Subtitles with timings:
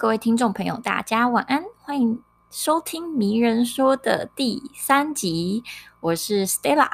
[0.00, 5.62] 各位听众朋友，大家晚安，欢迎收听《迷人说》的第三集，
[6.00, 6.88] 我是 Stella。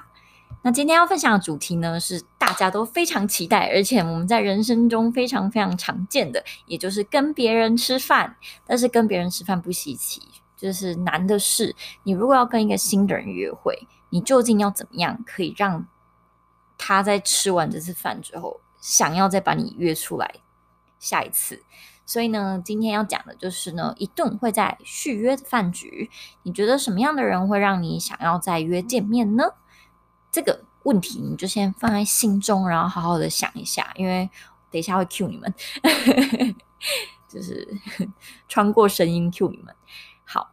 [0.63, 8.37] 那今天要分享的主题呢，是大家都非常期待，而且我们在人生中非常非常常见的，也就是跟别人吃饭。
[8.67, 10.21] 但是跟别人吃饭不稀奇，
[10.57, 15.87] 就是难的是，你如果要跟一个新的人约会，你究竟要怎么样可以让
[16.77, 20.29] 他在吃完这次饭之后，想要再把你约出来
[20.99, 21.63] 下一次？
[22.07, 26.09] 所以呢，今天要讲的就是呢，一顿会在续约的饭局，
[26.45, 29.45] 你觉得什么样的人会让你想要再约见面呢？
[30.31, 34.31] 这个问题你就先放在心中，然后好好的想一下，因为
[34.71, 35.53] 等一下会 cue 你们，
[37.29, 37.67] 就是
[38.49, 39.75] 穿过声音 cue 你们。
[40.25, 40.49] 好，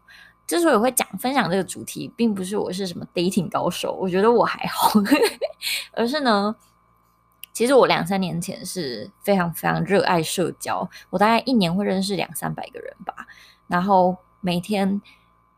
[0.48, 4.92] 之所以会讲分享这个主题，并不是我是什么 dating 高手，我觉得我还好，
[5.94, 6.56] 而是呢，
[7.54, 13.14] 其实我两三年前是非常非常热爱社交，我大概一年会认识两三百个人吧，
[13.68, 15.02] 然后每天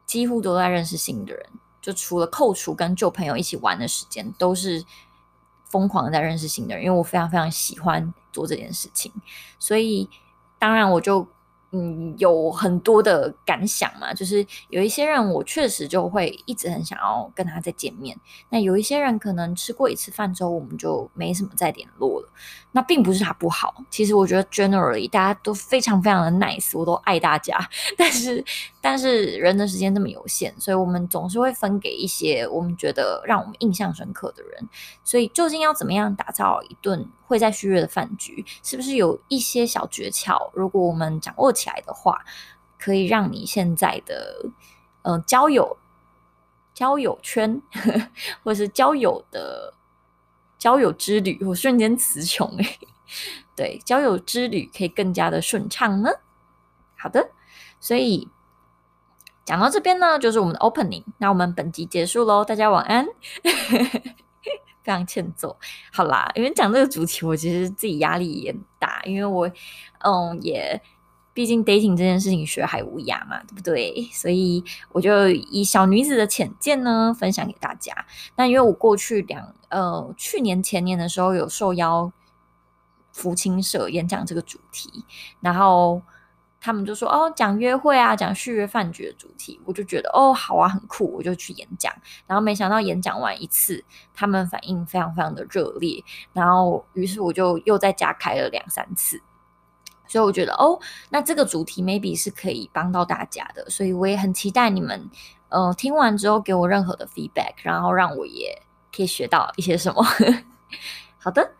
[0.05, 1.45] 几乎都在认识新的人。
[1.81, 4.83] 就除了扣除跟旧朋友一起玩的时间，都是
[5.69, 9.11] 疯狂在认识新的人，因为我非常非常喜欢做这件事情，
[9.57, 10.09] 所以
[10.59, 11.27] 当然我就。
[11.77, 18.17] 嗯，有很多的感想嘛，就是有一些人我确实就会一直很想要跟他再见面。
[18.49, 22.29] 那有一些人可能吃过一次饭之后，我们就没什么再联络了。
[22.71, 27.57] 那并不是他不好，其实我觉得 generally 大家都非常非常的 nice，我都爱大家。
[27.97, 28.43] 但是
[28.87, 34.69] 但是人的时间这么有限，所以我们总是会分给一些我们觉得让我们印象深刻的人。
[35.03, 40.51] 所以究竟要怎么样打造一顿会在续约的饭局，是不是有一些小诀窍？
[40.53, 42.23] 如果我们掌握起来的话，
[42.77, 44.45] 可以让你现在的
[45.01, 45.75] 呃交友
[46.75, 47.59] 交友圈，
[48.45, 49.73] 或是交友的
[50.59, 52.79] 交友之旅，我瞬间词穷诶，
[53.55, 56.11] 对，交友之旅可以更加的顺畅呢。
[56.95, 57.31] 好的，
[57.79, 58.29] 所以
[59.45, 61.03] 讲到这边呢，就是我们的 opening。
[61.19, 63.05] 那我们本集结束喽，大家晚安。
[64.83, 65.57] 非常欠揍，
[65.91, 69.49] 好啦，因为讲这个主题，我其实自己压力也很大，因为我，
[70.03, 70.79] 嗯，也
[71.33, 74.07] 毕竟 dating 这件事情学海无涯嘛，对不对？
[74.13, 78.05] 所以我就以小女子的浅见呢，分享给大家。
[78.35, 82.11] 那因为我过去两，呃，去年前年的时候有受邀
[83.11, 85.03] 福清社演讲这个主题，
[85.39, 86.03] 然后。
[86.65, 91.93] 他们就说哦，讲约会啊，讲续约饭局的主题，我就觉得哦，好啊，很酷，我就去演讲。
[92.25, 96.03] 然后没想到演讲完一次，他们反应非常非常的热烈，
[96.33, 99.21] 然后于是我就又再加开了两三次。
[100.07, 100.79] 所以我觉得哦，
[101.11, 105.07] 那这个主题 maybe 是可以帮到大家的，所以我也很期待你们
[105.49, 108.59] 呃听完之后给我任何的 feedback，然后让我也
[108.91, 110.03] 可以学到一些什么。
[111.21, 111.51] 好的，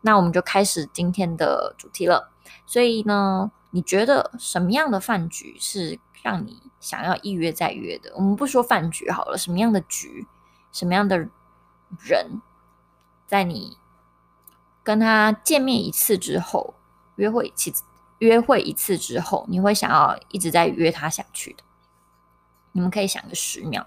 [0.00, 2.32] 那我们就开始今天的主题了。
[2.66, 3.52] 所以呢。
[3.70, 8.10] 你觉得什么样的饭局是让你想要一约再约的？
[8.16, 10.26] 我们不说饭局好了，什么样的局，
[10.72, 11.18] 什么样的
[11.98, 12.40] 人，
[13.26, 13.76] 在你
[14.82, 16.74] 跟他见面一次之后，
[17.16, 17.84] 约会一次，
[18.20, 21.62] 约会一次之后，你会想要一直在约他下去的？
[22.72, 23.86] 你们可以想个十秒。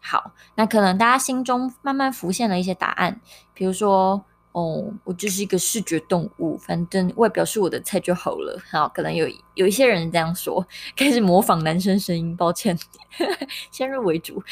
[0.00, 3.20] 好，那可能大家心中慢慢浮现了一些答案，
[3.54, 4.24] 比如说。
[4.56, 8.58] 哦，我就是一个视觉动物，反正外表是我的菜就好了。
[8.70, 12.74] 好，可能有有一些人这样说，开始模仿男生声音，抱歉，
[13.70, 14.42] 先入为主。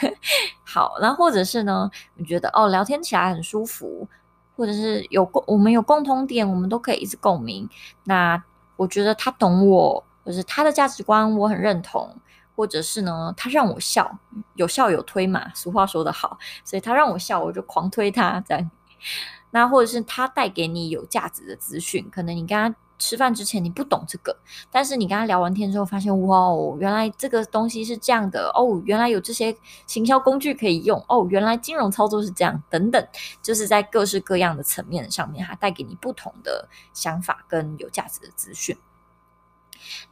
[0.64, 1.90] 好，那或者是呢？
[2.14, 4.08] 你觉得哦，聊天起来很舒服，
[4.56, 7.68] 或者是有共，我们有共同点，我们都可以一直共鸣。
[8.04, 8.42] 那
[8.76, 12.16] 我觉得他懂我，或是他的价值观我很认同，
[12.56, 14.18] 或者是呢，他让我笑，
[14.54, 18.70] 有笑有推嘛，俗话说得好，所以他让我笑，我就狂推他这样。
[19.52, 24.36] 那或者是他带给你有价值的资讯，可能你跟他吃饭之前你不懂这个，
[24.70, 29.56] 但是你跟他聊完天之后发现，哇哦，原来这个东西是这样的哦，原来有这些
[29.86, 33.08] 行销工具可以用哦，原来金融操作是这样，等等，
[33.42, 38.76] 就是在各式各样的层面上面，它带给你不同的想法跟有价值的资讯。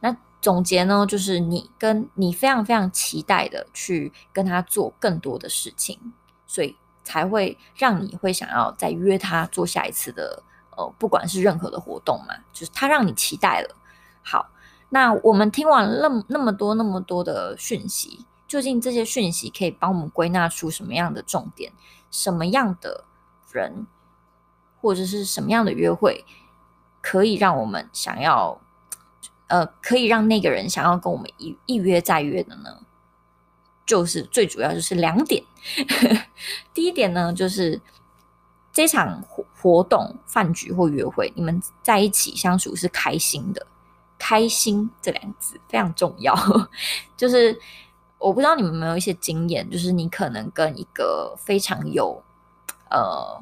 [0.01, 6.13] 那总结呢，就是你跟你非常非常期待的去跟他做更多的事情，
[6.45, 6.75] 所以。
[7.11, 10.41] 才会让你会想要再约他做下一次的，
[10.77, 13.75] 呃，不管是任何的活动嘛，就是他让你期待了。
[14.23, 14.49] 好，
[14.87, 21.73] 那我们听完那那么多那么多的讯息，究竟这些讯息可以帮我们归纳出什么样的重点？
[22.09, 23.03] 什么样的
[23.51, 23.85] 人，
[24.79, 26.23] 或者是什么样的约会，
[27.01, 28.61] 可以让我们想要，
[29.47, 32.79] 呃，可以让那个人想要跟我们一一约再约的呢？
[33.85, 35.43] 就是最主要就是两点，
[36.73, 37.79] 第一点呢，就是
[38.71, 43.67] 这场活活动、饭局或约会，你们在一起相处是开心的，
[44.17, 46.35] 开心这两个字非常重要，
[47.17, 47.59] 就是
[48.17, 52.23] 我不知道你们有没有一些经验，就是你可能跟一个非常有
[52.89, 53.41] 呃，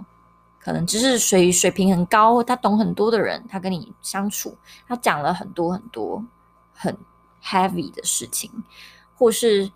[0.60, 4.58] 可能知识水水平很高，他懂很多的人，他跟你相处，
[4.88, 6.24] 他讲了很多很多
[6.74, 6.98] 很
[7.44, 8.52] heavy 的事情，
[9.16, 9.72] 或是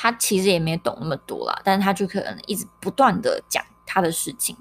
[0.00, 4.56] 他其实也没懂那么多啦，但是他就可能一直不断的讲他的事情，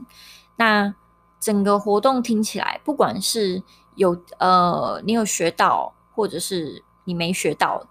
[0.55, 0.91] 那
[1.39, 3.61] 整个活动听起来，不管是
[3.93, 7.85] 有呃，你有学到，或者是你没学到，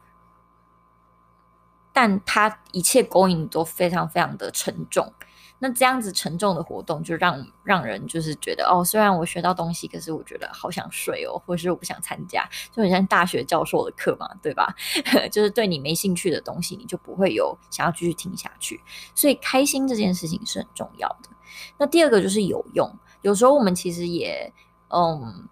[1.92, 5.12] 但他一切勾引都非常非常的沉重。
[5.58, 14.74] 那这样子沉重的活动，就让让人就是觉得哦，虽然我学到东西，可是我觉得好想睡哦，或是我不想参加，就很像大学教授的课嘛，对吧？
[15.32, 18.80] 就是对你没兴趣的东西，你就不会有想要继续听下去。
[19.14, 21.30] 所以开心这件事情是很重要的。
[21.78, 22.90] 那第二个就是有用，
[23.22, 24.52] 有时候我们其实也
[24.88, 25.48] 嗯。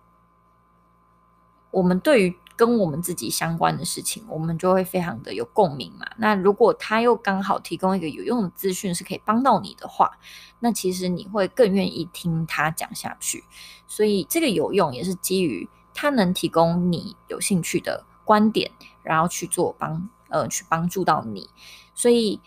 [1.70, 6.06] 我们对于跟我们自己相关的事情，我们就会非常的有共鸣嘛。
[6.16, 10.10] 那如果他又刚好提供一个有用的资讯，是可以帮到你的话，
[10.60, 13.44] 那其实你会更愿意听他讲下去。
[13.86, 18.70] 所以这个有用也是基于他能提供你有兴趣的观点，
[19.02, 21.48] 然后去做帮呃去帮助到你。
[21.94, 22.40] 所以。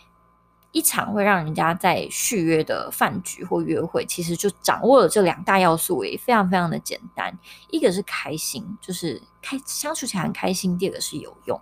[0.73, 7.35] 一场会让人家在续约的饭局或约会，其实就掌握了这两大要素，也非常非常的简单。
[7.71, 11.59] 一个是开心，就是开相处起来很开心；第二个是有用。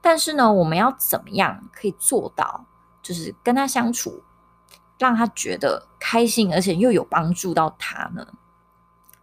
[0.00, 2.64] 但是呢，我们要怎么样可以做到，
[3.02, 4.22] 就是跟他相处，
[4.98, 8.24] 让他觉得开心，而且又有帮助到他呢？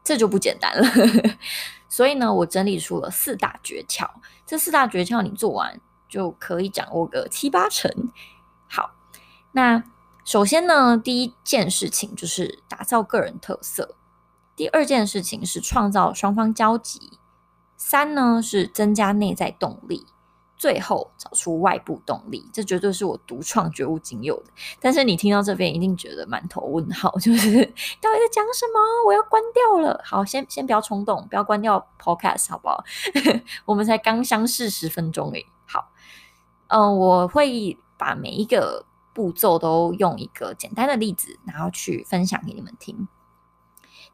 [0.04, 0.86] 这就不简单了。
[1.88, 4.10] 所以呢，我整理出了四大诀窍。
[4.46, 5.80] 这四大诀窍你做完，
[6.10, 7.90] 就可以掌握个七八成。
[8.68, 8.92] 好。
[9.56, 9.84] 那
[10.26, 13.86] 首先呢，第一件事情就是打造个人特色；
[14.56, 17.00] 第二件事情是创造双方交集；
[17.78, 20.06] 三呢是增加内在动力；
[20.58, 22.50] 最后找出外部动力。
[22.52, 24.46] 这绝对是我独创绝无仅有的。
[24.80, 27.52] 但是你听到这边一定觉得满头问号，就是
[28.02, 28.80] 到底在讲什么？
[29.06, 30.02] 我要关掉了。
[30.04, 32.84] 好，先先不要冲动，不要关掉 Podcast 好不好？
[33.66, 35.46] 我们才刚相识十分钟诶。
[35.68, 35.92] 好，
[36.70, 38.86] 嗯、我会把每一个。
[39.14, 43.08] 步骤都用一个简单的例子，然后去分享给你们听。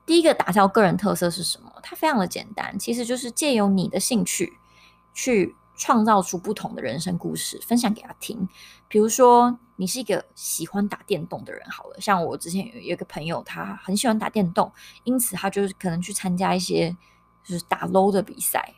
[0.06, 1.72] 第一个，打造个人特色是什么？
[1.82, 4.58] 它非常的简单，其实就是借由你的兴趣
[5.14, 8.50] 去创造出不同的人生故事，分享给他听。
[8.88, 14.72] 比如说，你是一个喜欢打电动的人，好了，像我之前有一个朋友，他很喜欢打电动，
[15.04, 16.96] 因此他就是可能去参加一些
[17.44, 18.74] 就是打 low 的比赛，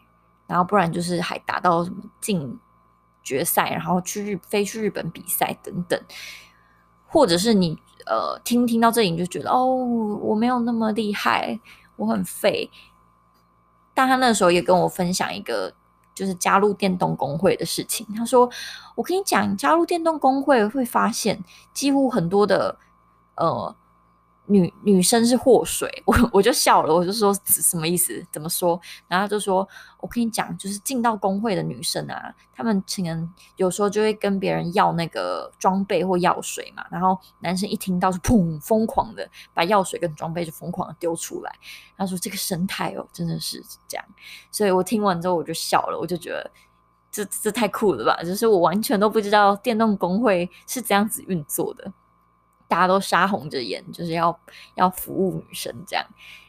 [0.47, 2.59] 然后不然就是还打到什么进。
[3.23, 5.99] 决赛，然后去日飞去日本比赛等等，
[7.07, 11.59] 或者是你呃听听到这里你就觉得哦，我没有那么厉害，
[11.95, 12.69] 我很废。
[13.93, 15.73] 但他那时候也跟我分享一个
[16.15, 18.07] 就是加入电动公会的事情。
[18.15, 18.49] 他说
[18.95, 22.77] ：“我跟你讲，加入电动公会会发现，几乎很多的
[23.35, 23.75] 呃。”
[24.47, 28.25] 女女生是祸水，我我就笑了，我就说什么意思？
[28.31, 28.79] 怎么说？
[29.07, 29.67] 然后就说，
[29.99, 41.51] 我跟你讲，就是进到工会的女生啊，她们可能有时候就会跟别人要那个装备或药水嘛，然后男生一听到是砰，疯狂的把药水跟装备就疯狂的丢出来。
[41.95, 44.05] 他说这个生态哦，真的是这样。
[44.51, 46.51] 所以我听完之后我就笑了，我就觉得
[47.11, 48.21] 这这太酷了吧！
[48.23, 51.93] 就是我完全都不知道电动工会是这样子运作的。
[52.71, 54.39] 大家都杀红着眼，就是要
[54.75, 56.05] 要服务女生这样。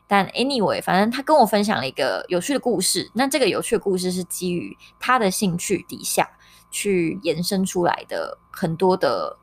[0.06, 3.10] 但 anyway，反正他跟我分享了一个有趣的故事。
[3.12, 6.30] 那这个有趣的故事是基于他的兴趣底下
[6.70, 9.36] 去延伸出来的很多的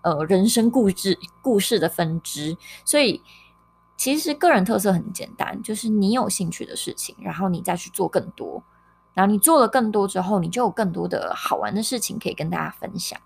[0.00, 2.56] 呃人生故事故事的分支。
[2.86, 3.22] 所以
[3.98, 8.62] 其实个人特色很简单，就是你有兴趣的事情，然后你再去做更多。
[9.12, 13.20] 然后你做了更多之后，你就有更多的好玩的事情可以跟大家分享。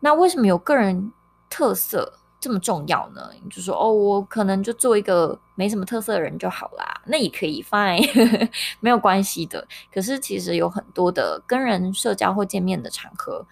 [0.00, 1.12] 那为什么有个人
[1.48, 3.30] 特色这么重要呢？
[3.44, 8.00] 你就说哦，我可能就做一个没什么特色的人就好啦，那也可以，fine，
[8.80, 9.66] 没有关系的。
[9.92, 13.44] 可是其实有很多的跟人社交或见面的场合，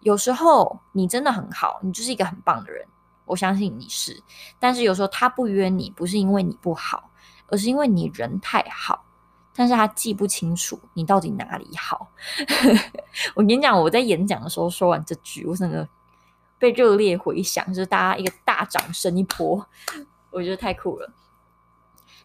[0.00, 2.86] 有时候你真的很好，你就是一个很棒的人，
[3.24, 4.22] 我相信你是。
[4.60, 7.10] 但是有时候他不约你，不是因为你不好，
[7.48, 9.04] 而是因为你人太好。
[9.58, 12.06] 但是他记不清楚你到底哪里好。
[13.34, 15.86] 我跟你讲，我在演讲的时候说完这句，我真的
[16.60, 19.66] 被热烈回响，就是大家一个大掌声一波，
[20.30, 21.12] 我觉得太酷了。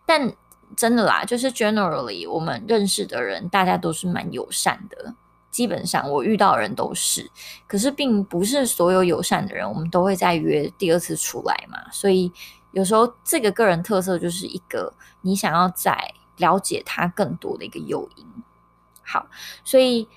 [0.06, 0.32] 但
[0.78, 5.16] 真的啦，就是 generally 我们认识的人，大家都是蛮友善的，
[5.50, 7.32] 基本上我遇到的人都是。
[7.66, 11.80] 可是并不是所有友善的人，我们都会再约第二次出来嘛。
[11.92, 12.32] 所以
[12.74, 18.26] 有时候这个个人特色就是一个你想要在了解他更多的一个诱因。
[19.04, 19.28] 好，
[19.64, 20.08] 所以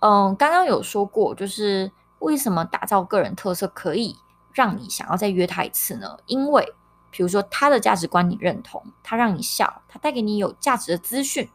[0.00, 4.16] 嗯，刚刚有说过，就是为什么打造个人特色可以
[4.52, 6.18] 让你想要再约他一次呢？
[6.26, 6.74] 因为
[7.10, 11.48] 比如说他的价值观你认同，他让你笑，他带给你有价值的资讯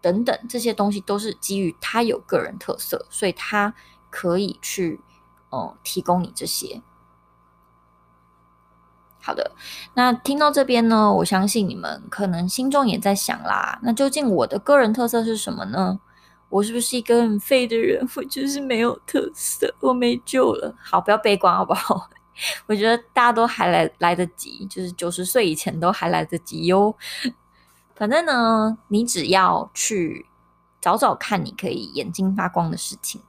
[0.00, 3.74] 等等，这些东西都是基于他有个人特色，所以他
[4.10, 5.00] 可以去
[5.52, 6.82] 嗯提供你这些。
[9.24, 9.52] 好的，
[9.94, 15.98] 那听到这边呢，我相信你们可能心中也在想啦，那究竟我的个人特色是什么呢？
[16.50, 18.06] 我是不是一个很废的人？
[18.16, 20.74] 我就是没有特色，我没救了。
[20.78, 22.10] 好，不要悲观好不好？
[22.66, 26.94] 我觉得大家都还来来得及，就是九十岁以前都还来得及哟。
[27.94, 30.26] 反正呢，你只要去
[30.80, 33.22] 找找看，你可以眼睛发光的事情，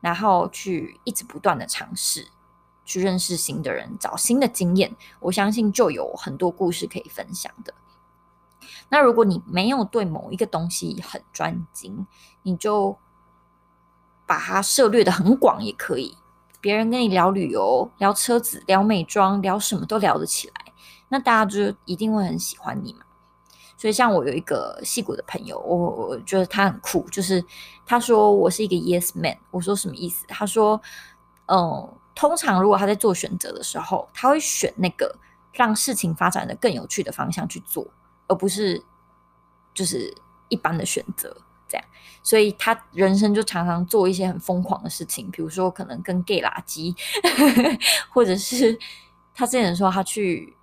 [0.00, 2.28] 然后去一直不断的尝试。
[2.86, 7.74] 去认识新的人，找新的经验，我相信就有很多故事可以分享的。
[8.88, 12.06] 那如果你没有对某一个东西很专精，
[12.42, 12.96] 你就
[14.24, 16.16] 把它涉猎的很广也可以。
[16.60, 20.72] 别人跟你聊旅游、聊车子、聊美妆、聊什么都聊得起来，
[21.08, 23.00] 那大家就一定会很喜欢你嘛。
[23.76, 27.44] 所以像我有一个戏骨的朋友，我我觉得他很酷，就是
[27.84, 30.24] 他说我是一个 Yes Man，我说什么意思？
[30.28, 30.80] 他说，
[31.46, 31.92] 嗯。
[32.16, 35.14] 通常，如果他在做选择的时候，他会选那个
[35.52, 37.86] 让事情发展的更有趣的方向去做，
[38.26, 38.82] 而不是
[39.74, 40.12] 就是
[40.48, 41.36] 一般的选择
[41.68, 41.86] 这样。
[42.22, 46.96] 所以他人生就常常做一些很疯狂的事情，比如说可能跟 gay 拉鸡，
[48.10, 48.78] 或者是
[49.34, 50.56] 他之前说他去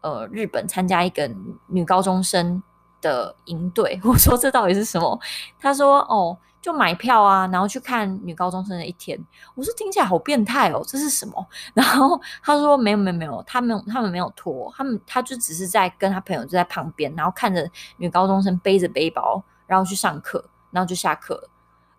[0.00, 1.30] 呃日本参加一个
[1.66, 2.62] 女高中生
[3.02, 4.00] 的营队。
[4.02, 5.20] 我说这到底是什么？
[5.60, 6.38] 他说哦。
[6.66, 9.16] 就买票啊，然后去看女高中生的一天。
[9.54, 11.46] 我说听起来好变态哦，这是什么？
[11.74, 21.48] 然后他说没有没有没有，他没有他们没有拖，他们他就只是在跟他朋友就在旁边，然后看着女高中生背着背包，然后去上课，然后就下课。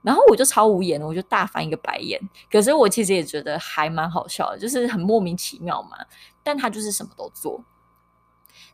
[0.02, 2.20] 然后我就超无言，我就大翻一个白眼。
[2.52, 5.92] 可是我其实也觉得还蛮好笑的，就是很莫名其妙嘛。
[6.44, 7.64] 但他就是什么都做，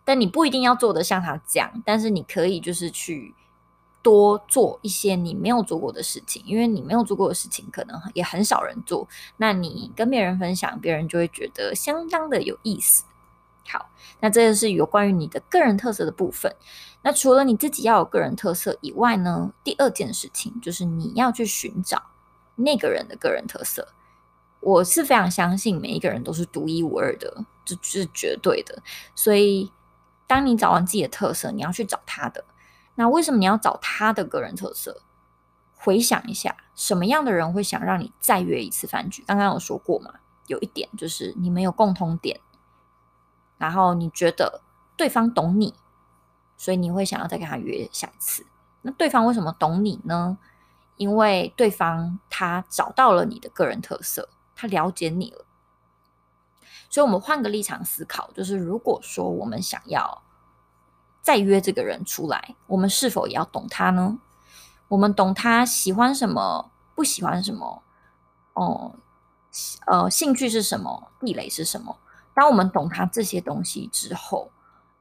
[0.04, 3.36] 但你不一定要做得像他这样，但是你可以就是去。
[4.04, 9.08] 多做一些你没有做过的事情，因为你没有做过的事情可能也很少人做。
[9.38, 13.06] 那你跟别人分享，别人就会觉得相当的有意思。
[13.66, 16.54] 好，那这个是有关于你的个人特色的部分。
[17.02, 22.04] 那除了你自己要有个人特色以外呢，第二件事情就是你要去寻找
[22.56, 23.88] 那个人的个人特色。
[24.60, 28.82] 我是非常相信每一个人都是独一无二的，这是绝对的。
[29.16, 29.72] 所以，
[30.28, 32.44] 当你找完自己的特色，你要去找他的。
[32.96, 35.02] 那为什么你要找他的个人特色？
[35.76, 39.22] 回想一下，什么样的人会想让你再约一次饭局？
[39.28, 40.14] 刚刚有说过嘛，
[40.48, 42.40] 有一点就是你们有共同点，
[43.58, 44.62] 然后你觉得
[44.96, 45.74] 对方懂你，
[46.56, 48.46] 所以你会想要再跟他约下一次。
[48.84, 50.38] 那对方为什么懂你呢？
[50.96, 55.46] 因为对方他找到了你的个人特色，他了解你了。
[56.90, 60.23] 所以，我们换个立场思考，就是如果说我们想要。
[61.24, 64.20] 再约这个人出来，我们是否也要懂他呢？
[64.90, 67.82] 我们懂他喜欢什么，不喜欢什么，
[68.54, 68.94] 哦，
[69.88, 71.98] 呃，兴趣是什么，地雷是什么？
[72.36, 74.52] 当我们懂他这些东西之后，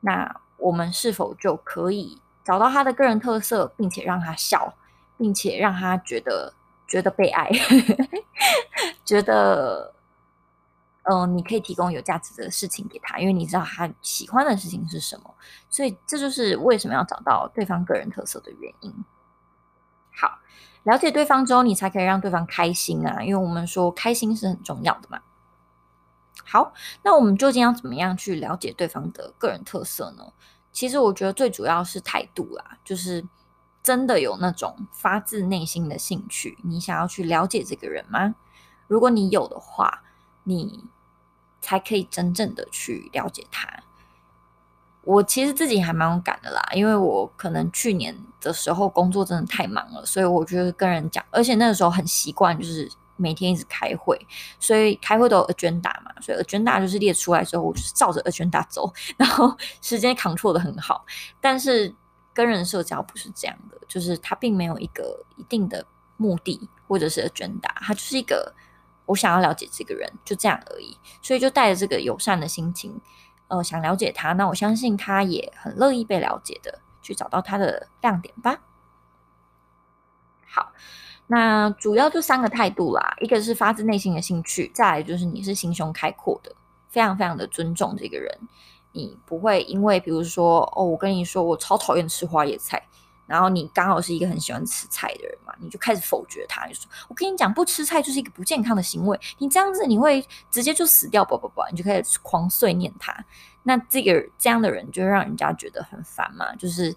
[0.01, 4.73] 那我们是否就可以找到他的个人特色，并且让他笑，
[5.19, 6.55] 并且让他觉得
[6.87, 7.51] 觉得被爱，
[9.05, 9.93] 觉得。
[11.05, 15.35] 嗯、你可以提供有价值的事情给他，因为你知道他喜欢的事情是什么，
[15.69, 18.95] 所以这就是为什么要找到对方个人特色的原因。
[20.15, 20.39] 好，
[20.85, 25.21] 了解对方之后，你才可以让对方开心啊，因为我们说开心是很重要的嘛。
[26.45, 30.33] 好，那我们究竟要怎么样去了解对方的个人特色呢？
[30.71, 33.27] 其实我觉得最主要是态度啦，就是
[33.83, 38.35] 真的有那种发自内心的兴趣，你想要去了解这个人吗？
[38.87, 40.03] 如果你有的话，
[40.45, 40.85] 你
[41.61, 43.69] 才可以真正的去了解他。
[45.05, 54.17] 我其实自己还蛮勇敢的啦，因为我可能去年的时候工作真的太忙了，所以我觉得跟人讲，而且那个时候很习惯，就是每天一直开会，
[54.61, 61.05] 所以开会都有 agenda 嘛，所以 agenda 就是列出来之后，我就是照着 agenda 走，然后时间 control 得很好。
[61.41, 61.93] 但是
[62.33, 65.85] 跟人社交不是这样的，就是他并没有一个一定的
[66.17, 68.55] 目的或者是 agenda，他就是一个。
[69.07, 70.97] 我想要了解这个人，就这样而已。
[71.21, 73.01] 所以就带着这个友善的心情，
[73.49, 74.33] 呃，想了解他。
[74.35, 78.61] 那我相信他也很乐意被了解的，去找到他的亮点吧。
[80.47, 80.73] 好，
[81.27, 86.55] 那主要就三个态度啦，一个是发自内心的兴趣，再来就是你是心胸开阔的，
[86.89, 88.39] 非常非常的尊重这个人，
[88.93, 92.83] 你不会因为比如说哦，我跟你说我超讨厌吃花椰菜。
[93.33, 103.25] 然后你刚好是一个很喜欢吃菜的人嘛，你就开始否决他，就说：“我跟你讲，不吃菜就是一个不健康的行为，你这样子你会直接就死掉，不不不，你就开始狂碎念他。
[103.63, 106.95] 那这个这样的人就让人家觉得很烦嘛，就是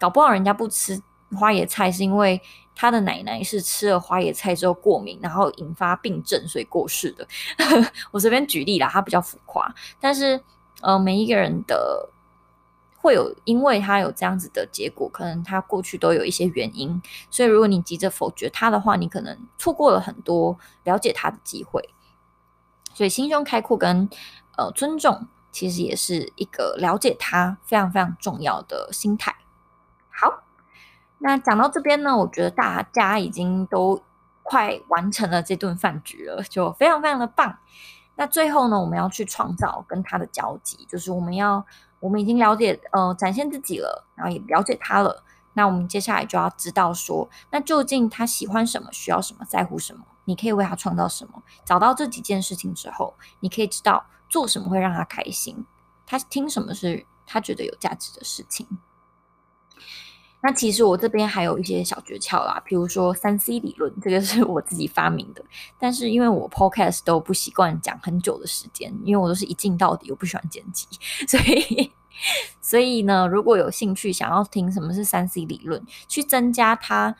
[0.00, 1.00] 搞不好人家不吃
[1.36, 2.42] 花椰菜是因为
[2.74, 7.24] 他的奶奶是吃了花椰菜之后过敏，然后引发病症，所以过世的。
[8.10, 10.42] 我随便举例啦，他比较浮夸，但是
[10.80, 12.10] 呃，每一个人的。
[13.08, 17.00] 会有，因为他有这样子的结果，可能他过去都有一些原因，
[17.30, 21.88] 所以如果你急着否决他的话，你可能错过了很多了解他的机会。
[22.92, 24.10] 所以心胸开阔跟
[24.58, 29.34] 呃尊重，其实也是一个了解他非常非常重要的心态。
[30.10, 30.42] 好，
[31.20, 34.02] 那讲到这边呢，我觉得大家已经都
[34.42, 37.58] 快完成了这顿饭局了，就非常非常的棒。
[38.16, 41.64] 那最后呢，我们要去创造跟他的交集，就是我们要。
[42.00, 45.24] 我们已经了解，呃，展现自己了，然后也了解他了。
[45.54, 50.04] 那我们接下来就要知道说，那究竟他喜欢什么，需要什么，在乎什么？
[50.24, 51.42] 你可以为他创造什么？
[51.64, 55.66] 找到这几件事情之后，你可以知道做什么会让他开心，
[56.06, 58.66] 他听什么是他觉得有价值的事情。
[60.40, 65.44] 那其实我这边还有一些小诀窍啦，比如说三 C 理论，这个是我自己发明的。
[65.78, 70.86] 但是因为我 Podcast 都不习惯讲很久的时间，因为我都是一镜到底，我不喜欢剪辑，
[71.26, 71.92] 所以
[72.60, 77.16] 所以呢，如果有兴趣想要听什么是三 C 理论，去增加他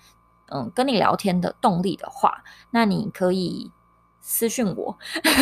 [0.53, 3.73] 嗯跟你聊天的动力的话，那你可以
[4.21, 4.97] 私讯我。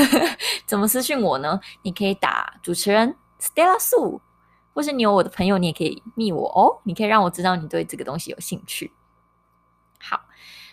[0.67, 1.61] 怎么私讯我呢？
[1.83, 4.21] 你可以打主持人 Stella Sue。
[4.77, 6.79] 或是你有我的朋友，你也可以密我哦。
[6.85, 8.93] 你可以让我知道你对这个东西有兴趣。
[9.99, 10.21] 好，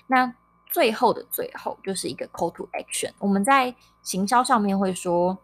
[0.07, 0.35] 那
[0.69, 3.13] 最后的最后就是一个 call to action。
[3.17, 5.37] 我们在行销上面会说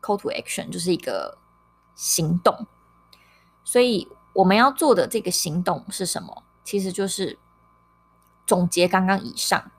[0.00, 1.36] call to action 就是一个
[1.96, 2.68] 行动，
[3.64, 6.44] 所以我们要做的这个行动是什么？
[6.62, 7.36] 其实就是
[8.46, 9.72] 总结刚刚以上。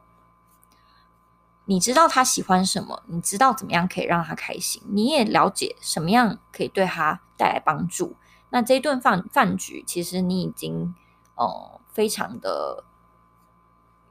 [1.70, 3.04] 你知道他喜欢什么？
[3.08, 4.82] 你知道怎么样可以让他开心？
[4.88, 8.16] 你也了解什么样可以对他带来帮助？
[8.50, 10.96] 那这一顿饭饭局，其实你已经
[11.36, 12.86] 呃非常的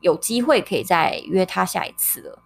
[0.00, 2.38] 有机会可以再约他下一次了。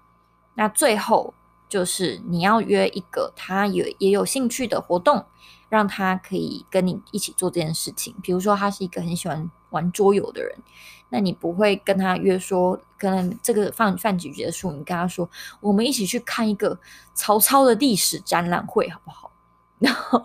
[0.55, 1.35] 那最后
[1.69, 5.27] 就是你要约一个他也也有兴趣的活动，
[5.69, 8.15] 让他可以跟你一起做这件事情。
[8.23, 10.57] 比如说，他是一个很喜欢玩桌游的人。
[11.13, 15.29] 那你不会跟他约说，可能这个饭饭局结束，你跟他说，
[15.61, 16.79] 我们一起去看一个
[17.15, 19.29] 曹操的历史展览会，好不好？
[19.81, 20.23] 然后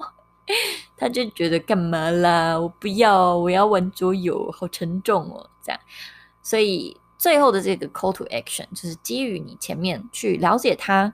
[0.95, 2.59] 他就觉得干嘛啦？
[2.59, 5.81] 我不要，我要玩桌游，好沉重哦，这样。
[6.43, 11.11] 所以最后的这个 call to action 就是基于你前面去了解他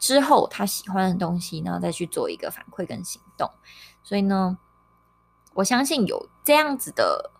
[0.00, 3.48] 之后，他喜欢的东西，然后再去做一个反馈跟行动。
[4.02, 4.58] 所以呢，
[5.54, 7.30] 我相信有这样子的。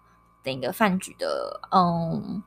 [0.44, 2.42] 整个饭局的，嗯，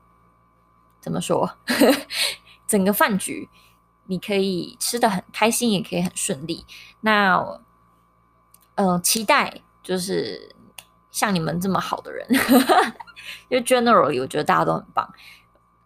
[1.00, 1.50] 怎么说？
[2.66, 3.48] 整个饭局
[4.06, 6.64] 你可以吃得很开心，也可以很顺利。
[7.02, 7.60] 那，
[8.76, 10.54] 嗯，期待就是
[11.10, 12.26] 像你们这么好的人，
[13.48, 15.12] 因为 generally 我觉得大家都很棒。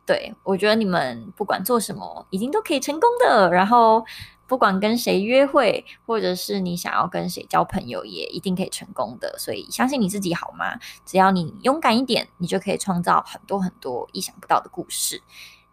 [0.07, 3.51] 对，我觉得你们不管做什么，已经都可以成功的。
[3.51, 4.05] 然后。
[4.47, 9.37] 不管跟谁约会，或者是你想要跟谁交朋友，也一定可以成功的。
[9.39, 10.79] 所以相信你自己好吗？
[11.05, 15.23] 只要你勇敢一点，你就可以创造很多很多意想不到的故事。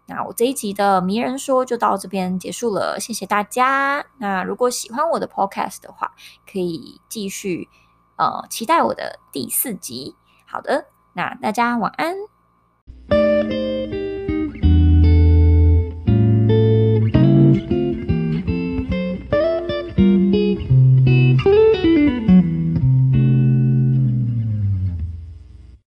[0.06, 4.06] 那我这一集的迷人说就到这边结束了，谢谢大家。
[4.18, 6.14] 那如果喜欢我的 podcast 的话，
[6.52, 7.70] 可以继续
[8.18, 10.16] 呃期待我的第四集。
[10.46, 12.16] 好的，那大家晚安。